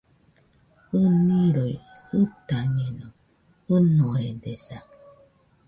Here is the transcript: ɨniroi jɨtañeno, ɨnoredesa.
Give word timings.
ɨniroi 1.01 1.75
jɨtañeno, 2.09 3.07
ɨnoredesa. 3.73 4.77